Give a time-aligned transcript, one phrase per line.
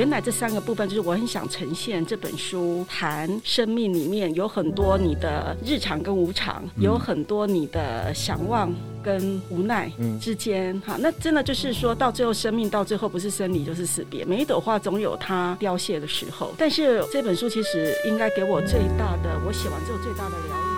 [0.00, 8.72] 原来这三个部分就是我很想呈现这本书谈生命里面有很多你的日常跟无常，嗯、有很多你的想望
[9.02, 10.72] 跟无奈之间。
[10.86, 16.54] 哈、嗯，那真的就是说到最后，生命到最后不是生离就是死别，每一朵花总有它凋谢的时候。
[16.56, 20.69] 但是这本书其实应该给我最大的，我写完之后最大的疗愈。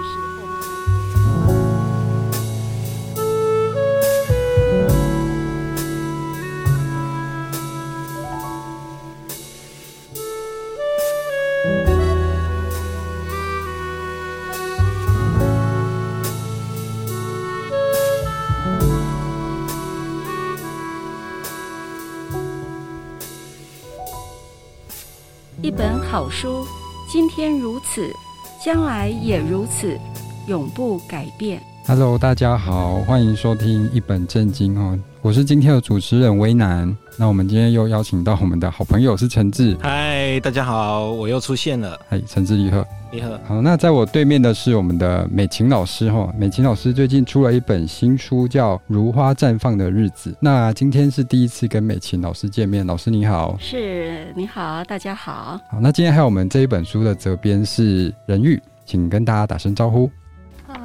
[25.77, 26.67] 本好书，
[27.09, 28.15] 今天如此，
[28.63, 29.99] 将来也如此，
[30.47, 31.63] 永不改变。
[31.87, 36.97] Hello，大家好，欢迎收听一本正经哦，我是今天的主持人威南。
[37.17, 39.77] 那我们今天又邀请到我们的好朋友是陈志。
[39.81, 41.97] 嗨，大家好，我又出现了。
[42.09, 42.85] 嗨，陈志，你好。
[43.13, 43.31] 你好。
[43.45, 46.29] 好，那在我对面的是我们的美琴老师哈。
[46.37, 50.33] 美琴老师最近出了一本新书，叫《如花绽放的日子》。
[50.41, 53.57] 那今天是第一次跟美琴老师见面，老师你好。
[53.61, 55.57] 是，你好，大家好。
[55.71, 60.11] 好，那今天还有我们这一本书的责编是任玉，请跟大家打声招呼。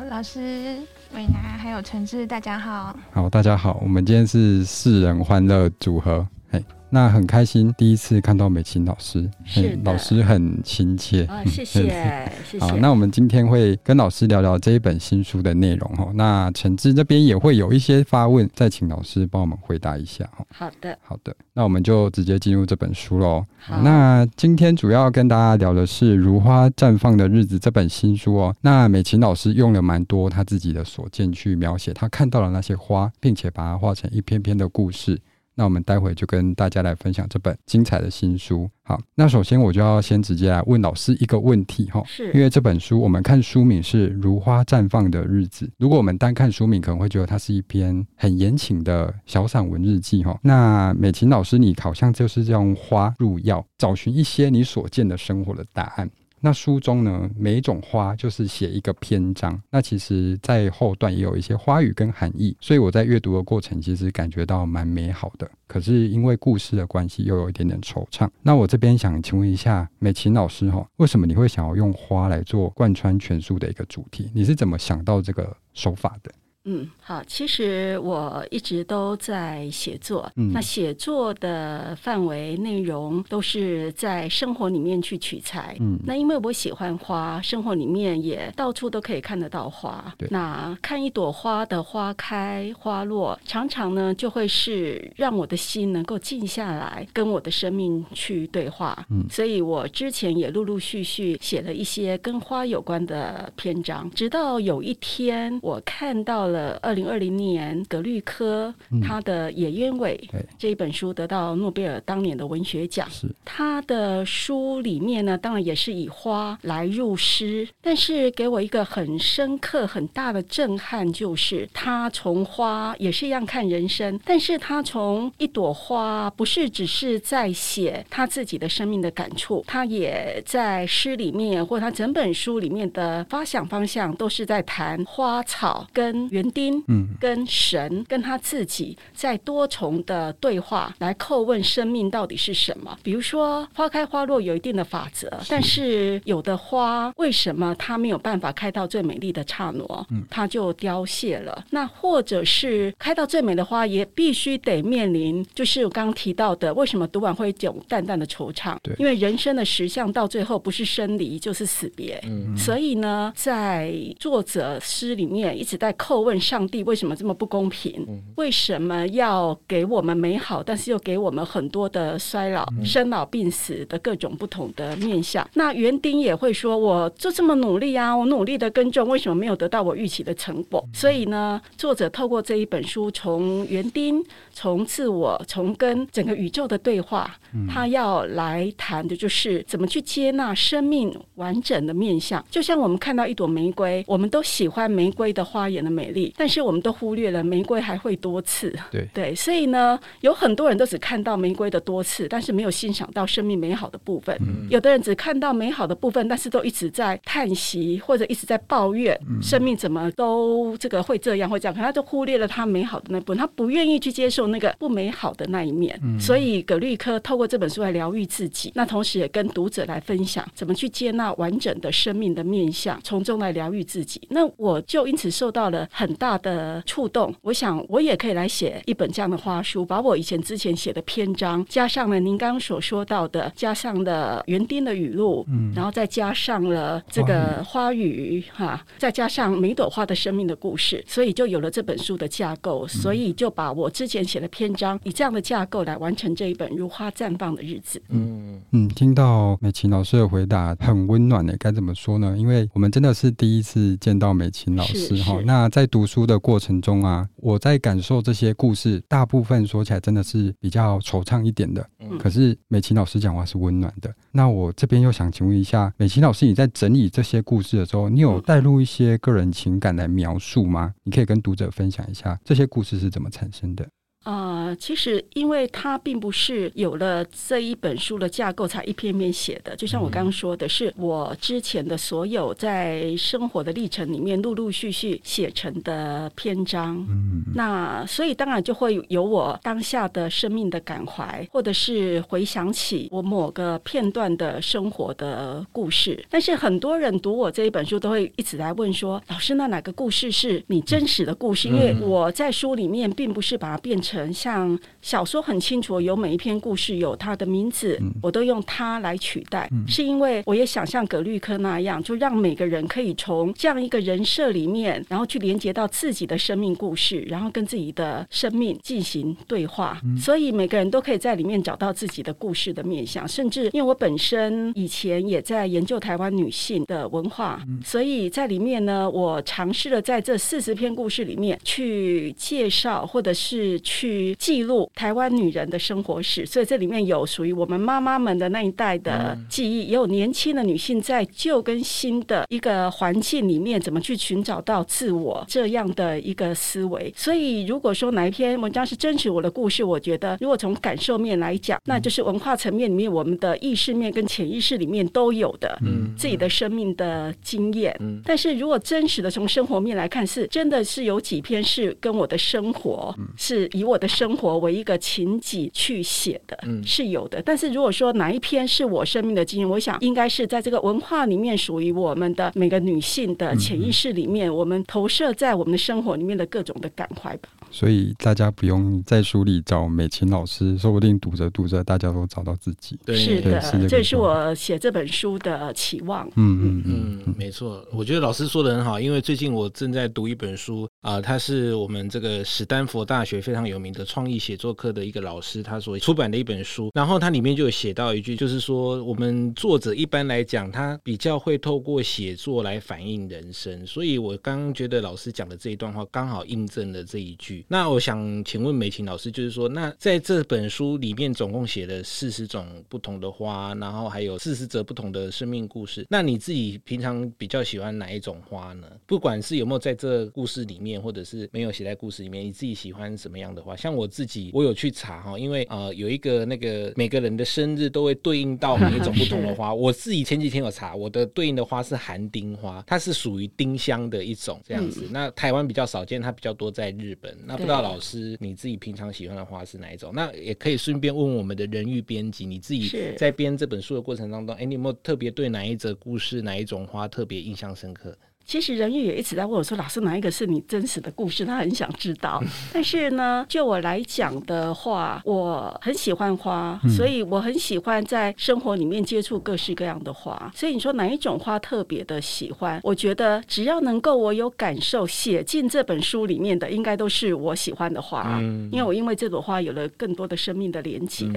[0.09, 0.77] 老师
[1.13, 2.95] 伟南还有陈志，大家好。
[3.11, 6.25] 好，大家好，我们今天是四人欢乐组合。
[6.49, 11.25] 嘿那很开心，第一次看到美琴老师，是老师很亲切。
[11.25, 11.83] 啊、哦，谢谢，
[12.49, 12.59] 谢谢。
[12.59, 16.09] 好，那我们今天会跟老师聊聊这一本新书的内容哈。
[16.13, 20.45] 那陈志这边也会有一些发问，再请老师帮我们回答一下哈。
[20.53, 21.35] 好的，好的。
[21.53, 23.45] 那我们就直接进入这本书喽。
[23.83, 28.55] 那今天主要跟大家聊的是《如花绽放的日子》这本新书哦。
[28.61, 35.19] 那美琴老师用了蛮多他自己的所见去描写他看到了那些花，并且把它画成一篇篇的故事。
[35.57, 38.69] 那我们待会就跟大家来分享这本精彩的新书。
[38.83, 50.39] 好，那首先我就要先直接来问老师一个问题哈，是因为这本书我们看书名是《如花绽放的日子》，如果我们单看书名，可能会觉得它是一篇很言情的小散文日记哈。
[50.43, 56.09] 那美琴老师，你好像就是用花入药，找寻一些你所见的生活的答案。
[56.39, 59.59] 那书中呢，每一种花就是写一个篇章。
[59.71, 65.49] 那其实，在后段也有一些花语跟含义，所以我在阅读的过程，其实感觉到蛮美好的。
[65.67, 68.29] 可是因为故事的关系，又有一点点惆怅。
[68.41, 74.29] 那我这边想请问一下美琴老师哈，为什么你会想要用花来做贯穿全书的一个主题？
[74.33, 76.31] 你是怎么想到这个手法的？
[76.69, 80.29] 嗯，好，其实我一直都在写作。
[80.35, 85.77] 嗯，那写作的范围内容都是在生活里面去取材。
[85.79, 90.13] 嗯，那因为我喜欢花，生活里面也到处都可以看得到花。
[90.17, 99.05] 对，那看一朵花的花开花落，常常呢就会是让我的心能够静下来，跟我的生命去对话。
[99.09, 106.56] 嗯，所以我之前也陆陆续续写了一些跟花有关的篇章，直到有一天我看到了。
[106.57, 108.73] 呃，二零二零年格律科
[109.03, 110.19] 他的《野鸢尾》
[110.57, 113.07] 这一本书得到诺贝尔当年的文学奖。
[113.11, 136.46] 是他的书里面呢，当然也是以花来入诗，但是给我一个很深刻、很大的震撼，就是他从花也是一样看人生，但是他从一朵花，不是只是在写他自己的生命的感触，他也在诗里面，或他整本书里面的发想方向，都是在谈花草跟原。
[136.51, 142.97] 丁，嗯，跟神跟他自己在多重的对话来叩问生命到底是什么？
[143.03, 151.65] 比如说花开花落有一定的法则，但是有的花为什么它没有办法开到最美丽的刹那，嗯，它就凋谢了？
[151.71, 158.77] 那或者是开到最美的花也必须得面临，就是我刚刚提到的，为什么读完会有淡淡的惆怅？
[158.83, 166.37] 对，因为人生的实相到最后不是生离就是死别，嗯，所以呢，在作者诗里面一直在叩问。
[166.47, 168.07] 上帝为什么这么不公平？
[168.35, 175.45] 为什么要给我们美好，但是又给我们很多的衰老、生老病死的各种不同的面相？
[175.55, 187.35] 那园丁也会说：“我就这么努力啊，我努力的耕种，为什么没有得到我预期的成果？”所以呢，作者透过这一本书，从园丁、从自我、从跟整个宇宙的对话，
[187.67, 192.43] 他要来谈的就是怎么去接纳生命完整的面相。
[192.49, 198.73] 就像我们看到一朵玫瑰，我们都喜欢玫瑰的花园的美但是我们都忽略了玫瑰还会多刺。
[198.91, 204.35] 对对，所以呢，有很多人都只看到玫瑰的多刺，但是没有欣赏到生命美好的部分。
[204.41, 215.99] 嗯、有的人只看到美好的部分，但是都一直在叹息或者一直在抱怨，嗯、生命怎么都这个会这样会这样，可他就忽略了他美好的那部分，他不愿意去接受那个不美好的那一面。
[216.03, 224.21] 嗯、所以葛律科透过这本书来疗愈自己，那同时也跟读者来分享怎么去接纳完整的生命的面相，从中来疗愈自己。
[224.29, 227.33] 那我就因此受到了很大的触动。
[227.41, 242.87] 我想我也可以来写一本这样的花书，把我以前之前写的篇章，加上了您刚刚所说到的，加上了园丁的语录，嗯，然后再加上了这个花语哈，再加上每朵花的生命的故事，所以就有了这本书的架构。
[242.87, 247.99] 所以就把我之前写的篇章以这样的架构来完成这一本《如花绽放的日子》。
[248.09, 252.37] 嗯嗯，听到美琴老师的回答很温暖的，该怎么说呢？
[252.37, 255.39] 因为我们真的是第一次见到美琴老师哈。
[255.45, 261.87] 那在读书的过程中啊，我在感受这些故事，大部分说起来真的是比较惆怅一点的。
[261.99, 264.13] 嗯，可是美琴老师讲话是温暖的。
[264.31, 270.93] 那我这边又想请问一下，美琴老师，你在整理这些故事的时候，你有带入一些个人情感来描述吗？
[271.03, 273.87] 你可以跟读者分享一下这些故事是怎么产生的。
[274.27, 286.97] 啊、呃，其实因为它并不是有了这一本书的架构才一篇篇写的，就像我刚刚说的，是我之前的所有在生活的历程里面陆陆续续写成的篇章。
[287.07, 296.21] 嗯，那所以当然就会有我当下的生命的感怀，或者是回想起我某个片段的生活的故事。
[296.29, 304.16] 但是很多人读我这一本书都会一直来问说：“老师，那哪个故事是你真实的故事？”因为我在书里面并不是把它变成。
[304.33, 323.27] 像小说很清楚，有每一篇故事有它的名字，我都用它来取代，是因为我也想像葛律科那样，就让每个人可以从这样一个人设里面，然后去连接到自己的生命故事，然后跟自己的生命进行对话，所以每个人都可以在里面找到自己的故事的面向。
[323.27, 334.06] 甚至因为我本身以前也在研究台湾女性的文化，所以在里面呢，我尝试了在这四十篇故事里面去介绍，或者是去。
[334.07, 347.13] 去记录台湾女人的生活史，所以这里面有属于我们妈妈们的那一代的记忆，也有年轻的女性在旧跟新的一个环境里面怎么去寻找到自我这样的一个思维。
[347.17, 356.15] 所以，如果说哪一篇文章是真实我的故事，我觉得如果从感受面来讲，那就是文化层面里面我们的意识面跟潜意识里面都有的嗯。
[356.17, 357.93] 自己的生命的经验。
[358.23, 363.97] 但是如果真实的从生活面来看，是真的是有几篇是跟我的生活是以我。
[363.97, 366.55] 的生活为一个情景去写的，
[366.85, 367.41] 是有的。
[367.41, 377.49] 但是如果说哪一篇是我生命的经验，我想应该是在这个文化里面属于我们的每个女性的潜意识里面，我们投射在我们的生活里面的各种的感怀吧。
[377.69, 382.97] 所以大家不用在书里找美琴老师，说不定读着读着，大家都找到自己。
[383.05, 386.27] 对，是的，这是我写这本书的期望。
[386.35, 387.85] 嗯嗯嗯，没错。
[387.91, 403.85] 我觉得老师说的很好，因为最近我正在读一本书啊、呃，它是我们这个史丹佛大学非常有名的创意写作课的一个老师他所出版的一本书，然后它里面就有写到一句，就是说我们作者一般来讲，他比较会透过写作来反映人生。
[403.85, 407.56] 所以我刚刚觉得老师讲的这一段话，刚好印证了这一句。
[407.67, 416.05] 那我想请问美琴老师，就是说，那在这本书里面总共写了四十种不同的花，然后还有四十则不同的生命故事。
[416.09, 418.87] 那你自己平常比较喜欢哪一种花呢？
[419.05, 423.75] 不管是有没有在这故事里面，或者是没有写在故事里面，你自己喜欢什么样的花？
[423.75, 429.73] 像我自己，我有去查哈，因为呃有一个那个每个人的生日都会对应到每一种不同的花。
[429.75, 435.07] 我自己前几天有查，我的对应的花是寒丁花，它是属于丁香的一种这样子。
[435.11, 437.37] 那台湾比较少见，它比较多在日本。
[437.47, 440.11] 那不知道老师你自己平常喜欢的花是哪一种？
[440.13, 448.17] 那也可以顺便问问我们的人育编辑，你自己在编这本书的过程当中，哎，你有没有特别对哪一则故事、哪一种花特别印象深刻？
[448.47, 452.41] 其实人玉也一直在问我说：“老师，哪一个是你真实的故事？”他很想知道。
[452.73, 460.49] 但是呢，就我来讲的话，我很喜欢花，所以我很喜欢在生活里面接触各式各样的花。
[460.55, 462.79] 所以你说哪一种花特别的喜欢？
[462.83, 468.39] 我觉得只要能够我有感受写进这本书里面的，应该都是我喜欢的花。
[468.71, 471.27] 因为我因为这朵花有了更多的生命的连接。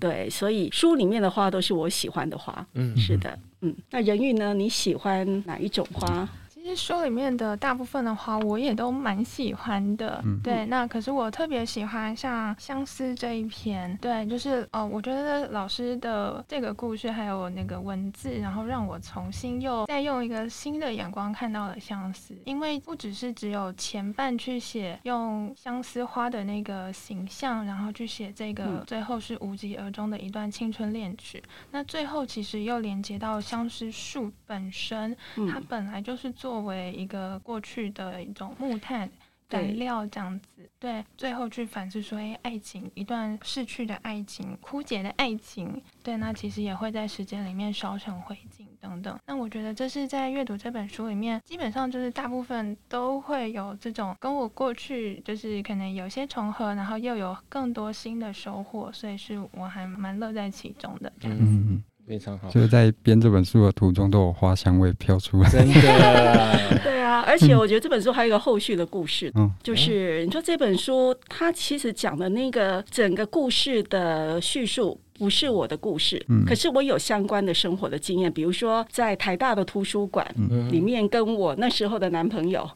[0.00, 2.66] 对，所以书里面的花都是我喜欢的花。
[2.74, 3.72] 嗯，是的，嗯。
[3.92, 4.52] 那人玉呢？
[4.52, 6.28] 你喜欢哪一种花？
[6.68, 10.20] 其实书里面的大部分的话，我也都蛮喜欢的。
[10.22, 13.96] 嗯、对，那可是我特别喜欢像相思这一篇。
[14.02, 22.36] 对，就是哦，我觉得老师的这个故事还有那个文字，然后让我重新又再用一个新的眼光看到了相思。
[22.44, 31.42] 因为不只是只有前半去写用相思花的那个形象，然后去写这个最后是无疾而终的一段青春恋曲。
[31.46, 35.16] 嗯、那最后其实又连接到相思树本身，
[35.50, 39.08] 它本来就是作为一个过去的一种木炭
[39.48, 40.68] 燃料这样子。
[40.80, 49.16] 对，最后去反思说，哎，爱情，一段逝去的爱情，枯竭的爱情，对，那其实也会在时间里面烧成灰烬等等。
[49.24, 61.44] 那我觉得这是在阅读这本书里面，基本上就是大部分都会有这种跟我过去就是可能有些重合，然后又有更多新的收获，所以是我还蛮乐在其中的这样子。
[61.44, 65.50] 嗯非常好，就是在编这本书的途中都有花香味飘出来。
[65.50, 80.26] 真的， 对啊，而且我觉得这本书还有一个后续的故事，嗯，就是你说这本书它其实讲的那个整个故事的叙述不是我的故事，嗯，可是我有相关的生活的经验，比如说在台大的图书馆
[80.70, 82.68] 里面跟我那时候的男朋友。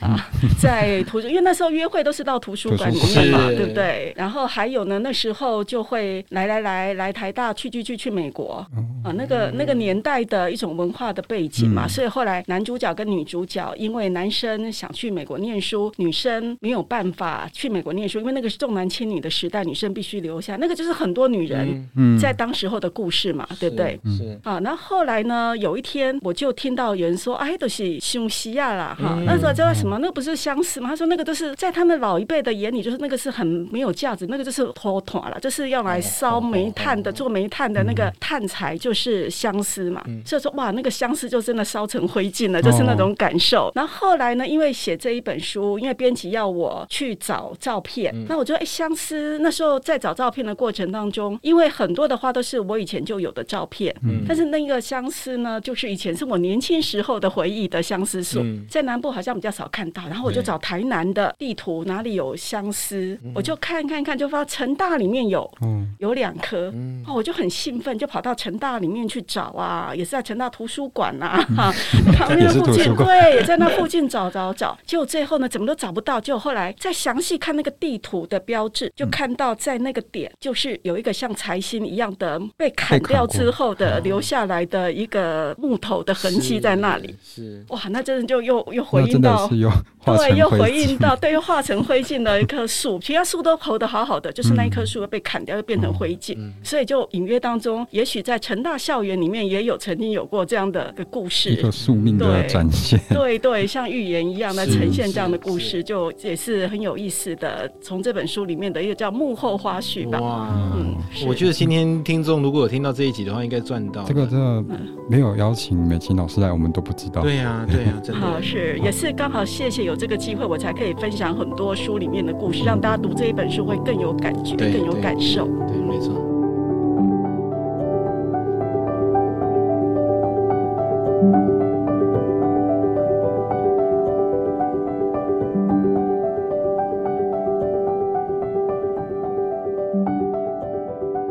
[0.00, 0.28] 啊，
[0.60, 4.12] 在图书，因为那时候约会都是到图书馆里面嘛，对不对？
[4.16, 8.66] 然后还有呢，那时候就会来来来来台大去去去去美国。
[9.04, 21.88] 啊，那个那个年代的一种文化的背景嘛，所以后来男主角跟女主角，因为男生想去美国念书，女生没有办法去美国念书，因为那个是重男轻女的时代，女生必须留下，那个就是很多女人
[22.18, 23.98] 在当时候的故事嘛，对不对？
[24.16, 29.85] 是啊，那后来呢，有一天我就听到有人说，哎，都是休西亚啦，哈，那时候叫什么？
[30.00, 30.88] 那不是相思吗？
[30.90, 40.04] 他说那个都是在他们老一辈的眼里，就是那个是很没有价值，那个就是拖拖了，就是要来烧煤炭的，做煤炭的那个炭材就是相思嘛。
[40.24, 43.70] 所以说哇，那个相思就真的烧成灰烬了，就是那种感受。
[43.74, 53.94] 然后后来呢，因为写这一本书，因为编辑要我去找照片，那我觉得哎，相思那时候在找照片的过程当中，因为很多的话都是我以前就有的照片，
[54.26, 60.02] 但是那个相思呢，就是以前是我年轻时候的回忆的相思树，在南部好像比较少看到。
[60.08, 65.50] 然后我就找台南的地图，哪里有相思，我就看看看，就发现成大里面有，
[65.98, 66.72] 有两棵，
[67.06, 71.74] 哦，我就很兴奋，就跑到成大里面去找啊，也是在成大图书馆啊，哈，
[72.16, 89.50] 旁边的附近，对，也在那附近找找找，结果最后呢，怎么都找不到，结果后来再详细看那个地图的标志，就看到在那个点，就是有一个像财星一样的被砍掉之后的留下来的一个木头的痕迹在那里，是哇，那真的就又又回应到。
[90.06, 107.68] 对，又回应到，对，又化成灰烬的一棵树， 其他树都活得好好的，就是那一棵树被砍掉，又变成灰烬，嗯、所以就隐约当中，也许在成大校园里面也有曾经有过这样的个故事，一个宿命的展现，对 对，对，像预言一样的呈现这样的故事，就也是很有意思的。
[107.80, 110.20] 从这本书里面的一个叫幕后花絮吧。
[110.20, 110.94] 哇，嗯，
[111.26, 114.04] 我觉得今天听众如果有听到这一集的话，应该赚到。
[114.04, 114.64] 这个真的
[115.10, 117.22] 没有邀请美琴老师来，我们都不知道。
[117.22, 118.20] 对呀、啊，对呀、啊，真的。
[118.20, 125.46] 好，是也是刚好，谢谢有这个机会，我才可以分享很多书里面的故事，让大家读这一本书会更有感觉，更有感受。
[125.66, 126.12] 对，没错。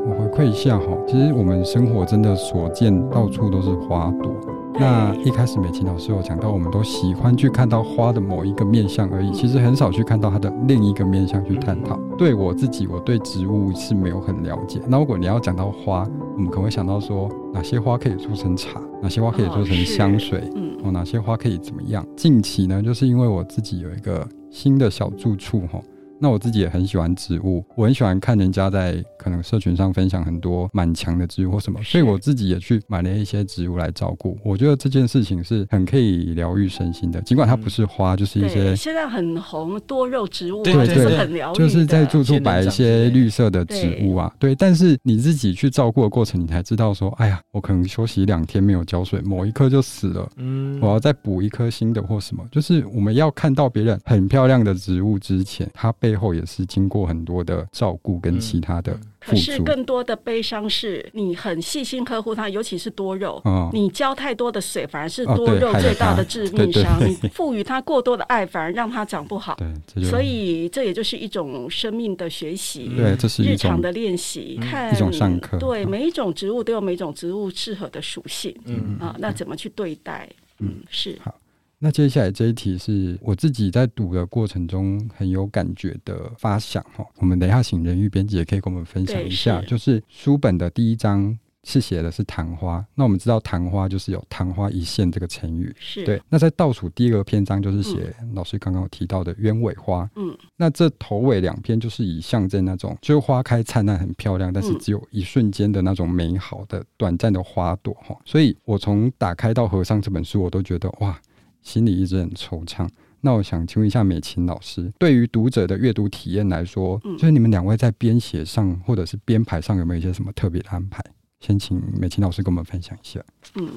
[0.04, 4.55] 我回馈一下哈，其实我们生活真的所见到处都是花朵。
[4.78, 11.98] 那一开始美琴老师有讲到，我们都喜欢去看到花的某一个面相而已，其实很少去看到它的另一个面相去探讨。
[12.18, 14.82] 对我自己，我对植物是没有很了解。
[14.88, 16.06] 那如果你要讲到花，
[16.36, 20.44] 我们可能会想到说，哪些花可以做成茶，哪些花可以做成香水，
[20.84, 22.06] 哦，哪些花可以怎么样？
[22.18, 25.80] 近期呢，就是因为我自己有一个新的小住处，哈。
[26.18, 34.38] 那我自己也很喜欢植物，我很喜欢看人家在可能社群上分享很多满墙的植物或什么，所以我自己也去买了一些植物来照顾。
[34.46, 44.54] 我觉得这件事情是很可以疗愈身心的，尽管它不是花，就是一些现在很红多肉植物，对对对，就是很疗愈，就是在住处摆一些绿色的植物啊，对。
[44.54, 52.46] 但是你自己去照顾的过程，你才知道说，哎呀，我可能休息两天没有浇水，某一棵就死了，嗯，我要再补一颗新的或什么。
[52.52, 58.96] 就是我们要看到别人很漂亮的植物之前，它背后也是经过很多的照顾跟其他的。
[59.26, 67.00] 可是更多的悲伤是你很细心呵护它，尤其是多肉，哦、你浇太多的水反而是多肉最大的致命伤。
[67.00, 69.58] 哦、你赋予它过多的爱，反而让它长不好。
[69.58, 75.58] 对，所以这也就是一种生命的学习，对，这是日常的练习，看一种上课。
[75.58, 80.30] 对，每一种植物都有每一种植物适合的属性，嗯啊，那怎么去对待？
[80.60, 81.18] 嗯，是。
[81.24, 81.34] 好。
[81.80, 87.06] 那接下来这一题是我自己在读的过程中很有感觉的发想哈。
[87.18, 91.38] 我们等一下请人玉编辑也可以跟我们分享一下，是就是书本的第一章。
[91.68, 96.22] 是写的是昙花，那我们知道昙花就是有昙花一现这个成语，是对。
[96.30, 108.16] 那在倒数第一个篇章就是写老师刚刚有提到的鸢尾花，嗯，那这头尾两篇就是以象征那种，就是花开灿烂很漂亮，但是只有一瞬间的那种美好的短暂的花朵哈。
[108.26, 111.20] 所以我从打开到合上这本书，我都觉得哇，
[111.66, 112.88] 心里一直很惆怅。
[113.20, 121.04] 那我想请问一下美琴老师，对于读者的阅读体验来说，就是你们两位在编写上或者是编排上有没有一些什么特别的安排？
[121.42, 123.20] 先请美琴老师跟我们分享一下。
[123.56, 123.70] 嗯，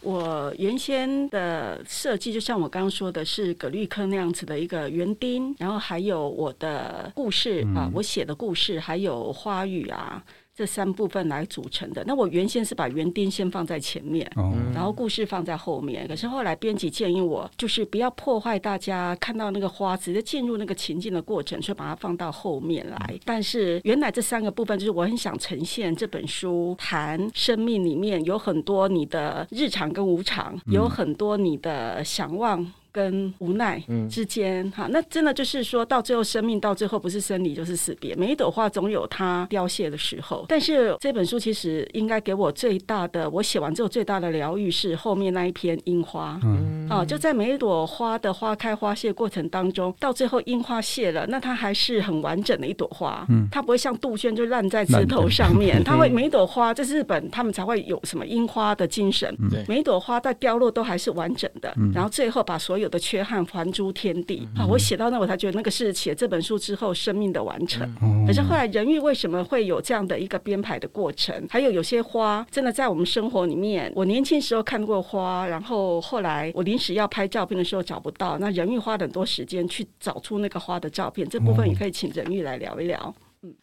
[0.00, 10.24] 我原先的设计就像我刚刚说的是葛律科那样子的一个园丁，然后还有我的故事、嗯、啊，我写的故事，还有花语啊。
[10.56, 12.04] 这三部分来组成的。
[12.06, 16.06] 那我原先是把园丁先放在前面，哦、然后故事放在后面。
[16.06, 22.96] 可是后来编辑建议我，就是不要破坏大家看到那个花，直接进入那个情境的过程，所以把它放到后面来。
[23.08, 32.64] 嗯、但是原来这三个部分，就是我很想呈现这本书谈生命里面有很多你的日常跟无常，有很多你的想望。
[32.94, 38.14] 跟无奈之间，哈、嗯，那真的就是说到最后，生命到最后不是生离就是死别。
[38.14, 46.38] 每一朵花总有它凋谢的时候，但是这本书其实应该给我最大的，我写完之后最大的疗愈是后面那一篇樱花。
[46.44, 53.26] 嗯，啊，就在每一朵花的花开花谢过程当中，到最后樱花谢了，那它还是很完整的一朵花。
[53.28, 59.36] 嗯，它不会像杜鹃就烂在枝头上面，它会每一朵花，这是日本他们才会有什么樱花的精神。
[59.50, 62.83] 对，每一朵花在凋落都还是完整的，然后最后把所有。
[62.84, 64.64] 有的缺憾还诸天地啊！
[64.64, 67.82] 我写到那，我才觉得那个是写这本书之后生命的完成。
[68.26, 71.34] 可是后来仁郁为什么会有这样的一个编排的过程？
[71.50, 81.28] 还有有些花真的在我们生活里面，我年轻时候看过花，然后后来我临时要拍照片的时候找不到，那仁郁花了很多时间去找出那个花的照片。
[81.28, 83.14] 这部分也可以请仁郁来聊一聊。
[83.42, 83.54] 嗯，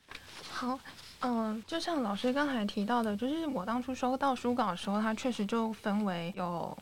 [0.52, 0.80] 好，
[1.22, 6.76] 嗯，就像老师刚才提到的，就是我当初收到书稿的时候，它确实就分为有。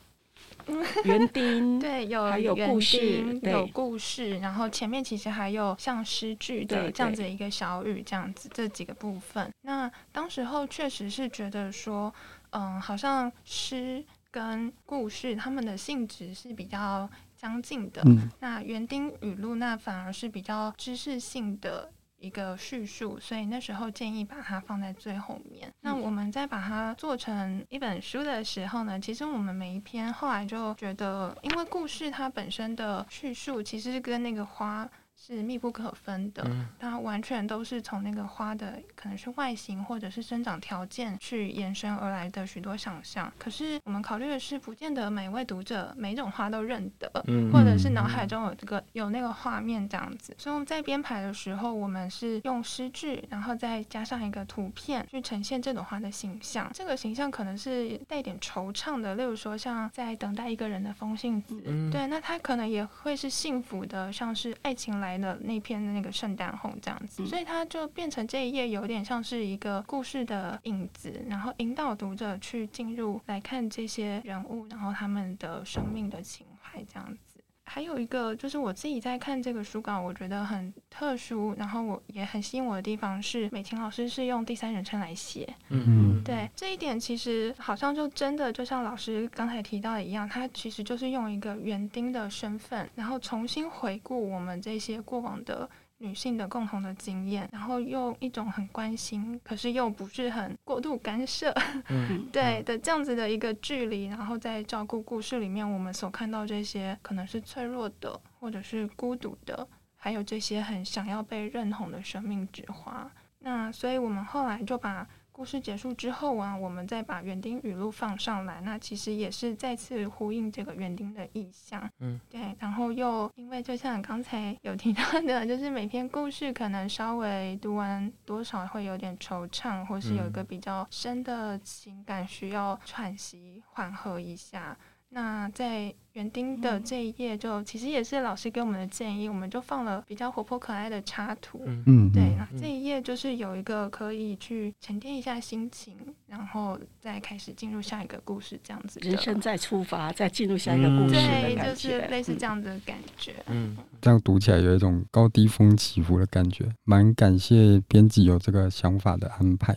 [1.05, 9.49] 园丁对，有还有故事，有故事，然后前面其实还有像诗句的这样子一个小语，这样子这几个部分。
[9.61, 12.13] 那当时候确实是觉得说，
[12.51, 18.01] 嗯，好像诗跟故事他们的性质是比较相近的。
[18.05, 21.91] 嗯、那园丁语录那反而是比较知识性的。
[22.19, 25.71] 一个叙述，所以那时候建议把它放在最后面。
[25.81, 34.89] 那我们在把它做成一本书的时候呢，其实我们每一篇后来就觉得，因为故事它本身的叙述其实是跟那个花。
[35.21, 43.31] 是密不可分的，它完全都是从那个花的可能是外形或者是生长条件去延伸而来的许多想象。
[43.37, 47.11] 可是我们考虑的是，不见得每一位读者每一种花都认得，
[47.51, 50.33] 或者是脑海中有这个有那个画面这样子。
[50.37, 56.71] 所以我们在编排的时候，我们是用诗句，然后再加上一个图片去呈现这朵花的形象。
[56.73, 65.08] 这个形象可能是带点惆怅的，例如说像在等待一个人的风信子，对，那它可能也会是幸福的，像是爱情来。
[65.09, 77.28] 来的那篇的那个圣诞红这样子，所以它就变成这一页有点像是一个故事的影子，然后引导读者去进入来看这些人物，然后他们的生命的情怀这样子。
[77.69, 95.69] 还有一个就是我自己在看这个书稿，我觉得很特殊，然后我也很吸引我的地方是美琴老师是用第三人称来写，嗯嗯，对，这一点其实好像就真的就像老师刚才提到的一样，他其实就是用一个园丁的身份，然后重新回顾我们这些过往的。
[95.99, 101.53] 女性的共同的经验，然后用一种很关心，可是又不是很过度干涉，
[101.89, 113.09] 嗯、对的这样子的一个距离，然后在照顾故事里面我们所看到这些可能是脆弱的，或者是孤独的，还有这些很想要被认同的生命之花。
[113.39, 115.07] 那所以我们后来就把。
[115.39, 121.89] 故事结束之后啊，我们再把园丁语录放上来，那其实也是再次呼应这个园丁的意象。
[121.99, 122.53] 嗯，对。
[122.59, 134.77] 然后又因为就像刚才有提到的，就是每篇故事可能稍微读完多少会有点惆怅，或是有一个比较深的情感需要喘息缓和一下。
[135.11, 141.63] 那在园丁的这一页，就其实也是老师给我们的建议，我们就放了比较活泼可爱的插图。
[141.65, 148.99] 嗯，对，那这一页就是有一个可以去沉淀一下心情，然后再开始进入下一个故事，这样子。
[148.99, 153.33] 人生再出发，再进入下一个故事，对，就是类似这样的感觉。
[153.47, 159.75] 嗯，这样读起来有一种高低峰起伏的感觉，蛮感谢编辑有这个想法的安排。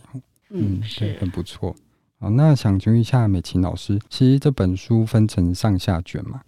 [0.49, 1.75] 嗯，对，很不错。
[2.23, 6.39] 好，那想请问一下美琴老师，其实这本书分成上下卷嘛？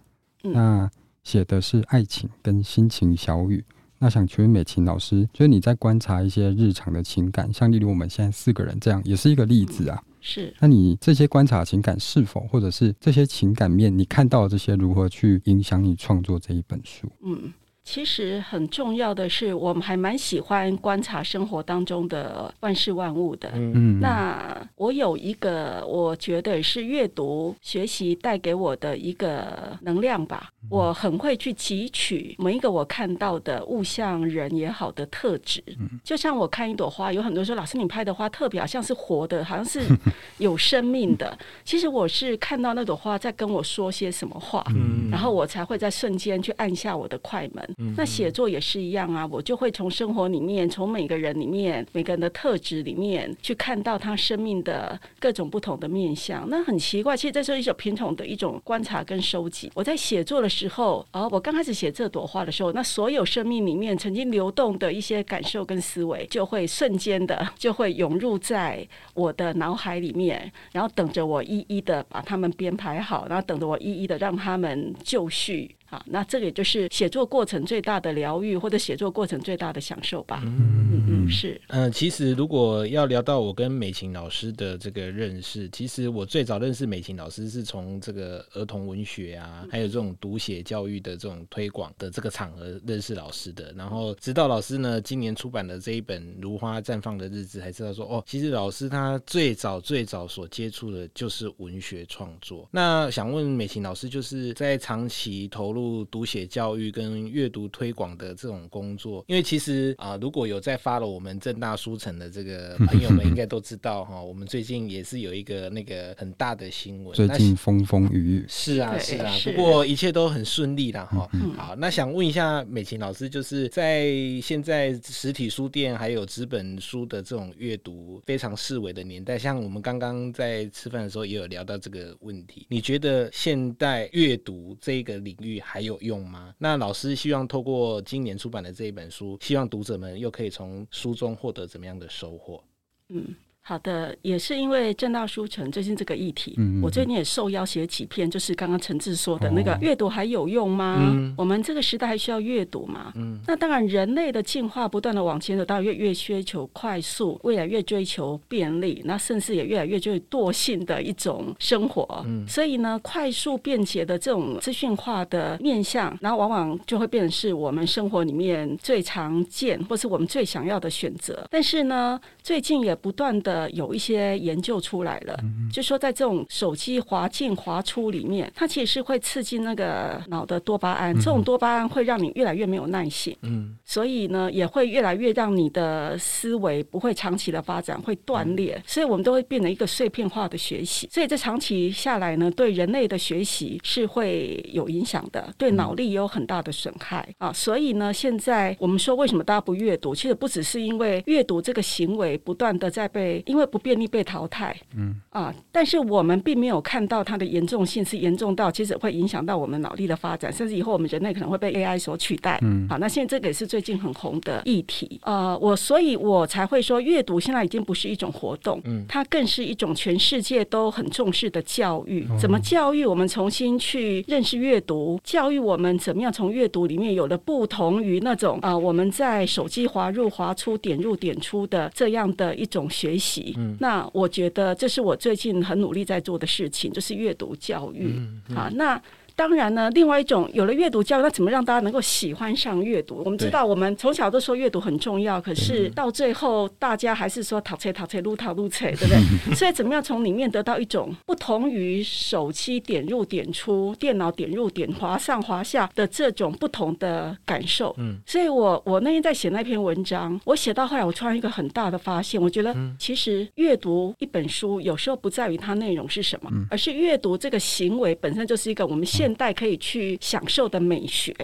[0.44, 0.90] 嗯、那
[1.22, 3.62] 写的是爱情跟心情小雨。
[3.98, 10.02] 那想请问美琴老师，就是你在观察一些日常的情感，像例如我们现在四个人这样，也是一个例子啊。
[10.02, 10.54] 嗯、是。
[10.60, 17.06] 那你这些观察情感是否，或者是这些情感面，你看到这些如何去影响你创作这一本书？
[17.22, 17.52] 嗯。
[17.86, 23.48] 其实很重要的是，我们还蛮喜欢观察生活当中的万事万物的。
[23.54, 30.50] 嗯，那我有一个，我觉得是阅读学习带给我的一个能量吧。
[30.68, 35.62] 我很会去汲取每一个我看到的物象、人也好的特质。
[36.02, 39.80] 就像我看一朵花，有很多说：“老师，你拍的花特别好像是活的，好像是
[40.38, 44.66] 有生命的。”其实我是看到那朵花在跟我说些什么话，
[45.08, 47.75] 然后我才会在瞬间去按下我的快门。
[47.94, 56.48] 那写作也是一样啊，我就会从生活里面，从每个人里面，每个人的特质里面去看到他生命的各种不同的面向。
[56.48, 59.70] 那很奇怪，其实这是一种品种的一种观察跟收集。
[59.74, 75.75] 我在写作的时候，哦，我刚开始写这朵花的时候，那所有生命里面曾经流动的一些感受跟思维，就会瞬间的 就会涌入在我的脑海里面，然后等着我一一的把它们编排好，然后等着我一一的让他们就绪。
[75.88, 80.42] 好，那这个也就是写作过程最大的疗愈，或者写作过程最大的享受吧。
[80.44, 81.60] 嗯嗯嗯，是。
[81.68, 93.72] 嗯、呃，其实如果要聊到我跟美琴老师的这个认识，其实我最早认识美琴老师是从这个儿童文学啊，还有这种读写教育的这种推广的这个场合认识老师的。
[93.76, 102.68] 然后直到老师呢今年出版的这一本《如花绽放的日子》，才知道说哦，其实老师他最早最早所接触的就是文学创作。
[102.72, 121.28] 那想问美琴老师，就是在长期投入入读写教育跟阅读推广的这种工作，因为其实啊、呃，如果有在 follow 我们正大书城的这个 朋友们，应该都知道哈，我们最近也是有一个那个很大的新闻，最近风风雨雨，是啊是啊，不过一切都很顺利啦哈。
[121.56, 124.10] 好，那想问一下美琴老师，就是在
[124.40, 135.60] 现在实体书店还有纸本书的这种阅读非常式微的年代，像我们刚刚在吃饭的时候也有聊到这个问题，你觉得现代阅读这个领域？
[135.68, 136.54] 还有用吗？
[136.58, 142.62] 那老师希望透过今年出版的这一本书，希望读者们又可以从书中获得怎么样的收获？
[143.08, 143.34] 嗯。
[143.68, 150.98] 好的，也是因为正大书城最近这个议题，嗯嗯我最近也受邀写几篇，就是刚刚陈志说的那个阅读还有用吗？
[151.00, 153.12] 嗯、我们这个时代还需要阅读吗？
[153.16, 162.22] 嗯、那当然，人类的进化不断的往前走，到越越追求快速，未来越追求便利，那甚至也越来越就是惰性的一种生活。
[162.24, 171.44] 嗯、所以呢，快速便捷的这种资讯化的面向，然后往往就会变成是我们生活里面最常见，或是我们最想要的选择。
[171.50, 173.56] 但是呢，最近也不断的。
[173.56, 222.26] 呃，有一些研究出来了，嗯、就说在这种手机滑进滑出里面，它其实是会刺激那个脑的多巴胺，嗯、这种多巴胺会让你越来越没有耐性，嗯，所以呢，也会越来越让你的思维不会长期的发展，会断裂，嗯、所以我们都会变成一个碎片化的学习，所以这长期下来呢，对人类的学习是会有影响的，对脑力也有很大的损害、嗯、啊，所以呢，现在我们说为什么大家不阅读，其实不只是因为阅读这个行为不断的在被因为不便利被淘汰，嗯啊，但是我们并没有看到它的严重性是严重到其实会影响到我们脑力的发展，甚至以后我们人类可能会被 AI 所取代，嗯，好，那现在这个也是最近很红的议题，呃，我所以我才会说，阅读现在已经不是一种活动，嗯，它更是一种全世界都很重视的教育。
[222.40, 225.20] 怎么教育我们重新去认识阅读？
[225.24, 233.54] 教育我们怎么样从阅读里面有了不同于那种啊、呃、我们在手机滑入滑出、点入点出的这样的一种学习。
[233.56, 238.14] 嗯，那我觉得这是我最近很努力在做的事情，就是阅读教育。
[238.16, 239.00] 嗯嗯、啊，那。
[239.36, 243.22] 当然呢，另外一种有了阅读教育，那怎么让大家能够喜欢上阅读？
[243.24, 249.54] 我们知道，我们从小都说阅读很重要，可是到最后大家还是说淘菜淘菜撸淘撸菜，对不对？
[249.54, 257.94] 所以怎么样从里面得到一种不同于手机点入点出、电脑点入点滑上滑下的这种不同的感受？
[257.98, 271.34] 嗯，所以我我那天在写那篇文章，我写到后来，我突然一个很大的发现，我觉得其实阅读一本书有时候不在于它内容是什么，而是阅读这个行为本身就是一个我们现现代可以去享受的美学。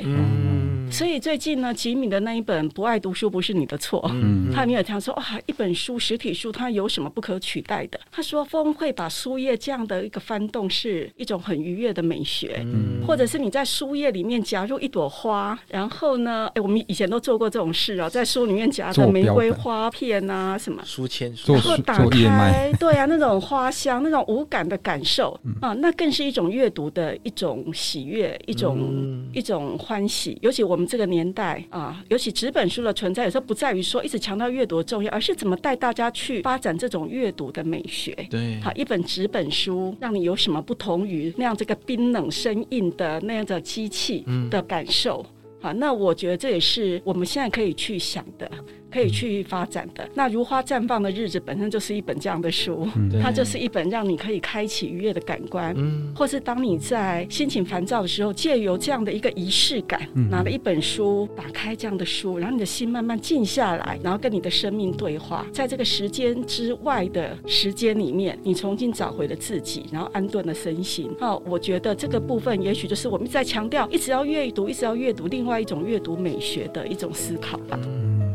[0.92, 7.98] 所以最近呢，吉米的那一本《不爱读书不是你的错》，嗯，他里面有讲说，哇，一本书实体书它有什么不可取代的？
[8.10, 20.82] 他说，风会把书页这样的一个翻动是一种很愉悦的美学，嗯，或者是你在书页里面夹入一朵花，然后呢，哎，我们以前都做过这种事啊，在书里面夹着玫瑰花片啊什么。
[20.84, 25.38] 书签，然后打开，对啊，那种花香，那种无感的感受。
[25.60, 30.36] 啊，那更是一种阅读的一种喜悦，一种、嗯、一种欢喜。
[30.42, 38.12] 尤其我们这个年代啊，尤其纸本书的存在，有时候不在于说一直强调阅读的重要，而是怎么带大家去发展这种阅读的美学。
[38.30, 45.24] 对，好，一本纸本书让你有什么不同于那样这个冰冷生硬的那样的机器的感受？
[45.60, 48.50] 好、嗯，那我觉得这也是我们现在可以去想的。
[48.92, 50.08] 可以去发展的。
[50.14, 52.86] 那如花绽放的日子本身就是一本这样的书，
[53.20, 71.10] 它就是一本让你可以开启愉悦的感官，嗯，或是当你在心情烦躁的时候，借由这样的一个仪式感，拿了一本书，打开这样的书，然后你的心慢慢静下来，然后跟你的生命对话，在这个时间之外的时间里面，你重新找回了自己，然后安顿了身心。
[71.20, 77.78] 哦，我觉得这个部分也许就是我们在强调，一直要阅读，一直要阅读，另外一种阅读美学的一种思考吧。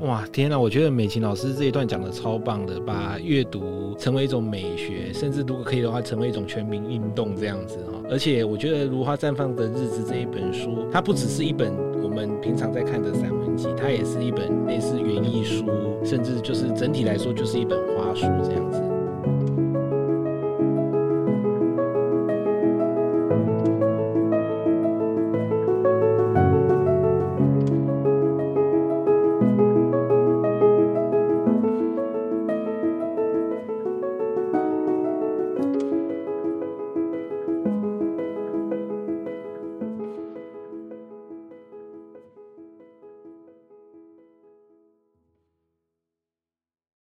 [0.02, 0.60] 哇，天哪！
[0.60, 8.00] 我觉得美琴老师这一段讲的超棒的，把阅读成为一种美学，甚至如果可以的话，成为一种全民运动这样子哈。
[8.10, 15.66] 而且我觉得《如花绽放的日子》这一本书，它不只是一本我们平常在看的散文集，它也是一本类似园艺书，
[16.06, 18.87] 甚至就是整体来说就是一本花书这样子。